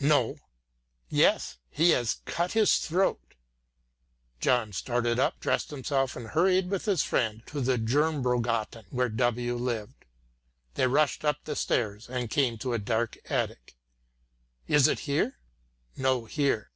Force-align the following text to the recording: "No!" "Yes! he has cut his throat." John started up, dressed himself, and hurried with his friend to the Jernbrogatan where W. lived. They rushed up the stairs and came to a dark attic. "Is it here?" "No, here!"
"No!" 0.00 0.36
"Yes! 1.10 1.58
he 1.70 1.90
has 1.90 2.14
cut 2.24 2.54
his 2.54 2.78
throat." 2.78 3.34
John 4.40 4.72
started 4.72 5.20
up, 5.20 5.38
dressed 5.38 5.70
himself, 5.70 6.16
and 6.16 6.26
hurried 6.26 6.70
with 6.70 6.86
his 6.86 7.04
friend 7.04 7.44
to 7.46 7.60
the 7.60 7.78
Jernbrogatan 7.78 8.86
where 8.90 9.08
W. 9.08 9.54
lived. 9.54 10.04
They 10.74 10.88
rushed 10.88 11.24
up 11.24 11.44
the 11.44 11.54
stairs 11.54 12.08
and 12.10 12.28
came 12.28 12.58
to 12.58 12.72
a 12.72 12.80
dark 12.80 13.16
attic. 13.30 13.76
"Is 14.66 14.88
it 14.88 14.98
here?" 15.06 15.38
"No, 15.96 16.24
here!" 16.24 16.72